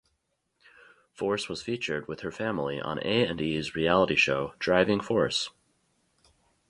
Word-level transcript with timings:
Force 1.13 1.47
was 1.47 1.61
featured 1.61 2.07
with 2.07 2.21
her 2.21 2.31
family 2.31 2.81
on 2.81 2.97
A 3.03 3.27
and 3.27 3.39
E's 3.39 3.75
reality 3.75 4.15
show 4.15 4.55
"Driving 4.57 4.99
Force". 4.99 5.51